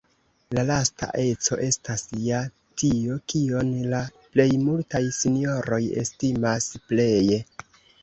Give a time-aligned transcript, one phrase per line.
[0.57, 2.39] La lasta eco estas ja
[2.83, 4.01] tio, kion la
[4.33, 7.43] plej multaj sinjoroj estimas pleje.